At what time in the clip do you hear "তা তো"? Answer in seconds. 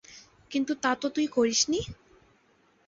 0.83-1.07